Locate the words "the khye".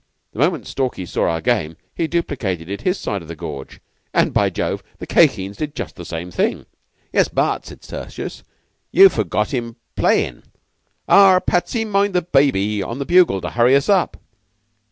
4.97-5.27